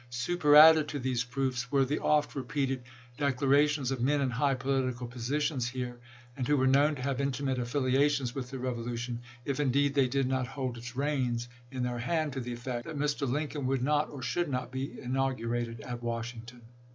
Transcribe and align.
Superadded 0.09 0.87
to 0.87 0.97
these 0.97 1.23
proofs 1.23 1.71
were 1.71 1.85
the 1.85 1.99
oft 1.99 2.33
repeated 2.33 2.81
declara 3.19 3.69
tions 3.69 3.91
of 3.91 4.01
men 4.01 4.19
in 4.19 4.31
high 4.31 4.55
political 4.55 5.05
positions 5.05 5.69
here, 5.69 5.99
and 6.35 6.47
who 6.47 6.57
were 6.57 6.65
known 6.65 6.95
to 6.95 7.03
have 7.03 7.21
intimate 7.21 7.59
affiliations 7.59 8.33
with 8.33 8.49
the 8.49 8.57
revolu 8.57 8.97
tion, 8.97 9.21
if, 9.45 9.59
indeed, 9.59 9.93
they 9.93 10.07
did 10.07 10.27
not 10.27 10.47
hold 10.47 10.75
its 10.75 10.95
reins 10.95 11.47
in 11.69 11.83
their 11.83 11.99
hands, 11.99 12.33
to 12.33 12.39
the 12.39 12.53
effect 12.53 12.87
that 12.87 12.97
Mr. 12.97 13.29
Lincoln 13.29 13.67
would 13.67 13.83
not 13.83 14.09
or 14.09 14.23
should 14.23 14.49
not 14.49 14.71
be 14.71 14.99
inaugurated 14.99 15.81
at 15.81 16.01
Washington. 16.01 16.63